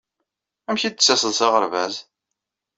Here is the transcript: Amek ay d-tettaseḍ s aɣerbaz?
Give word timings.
Amek 0.69 0.83
ay 0.83 0.91
d-tettaseḍ 0.93 1.31
s 1.39 1.41
aɣerbaz? 1.45 1.95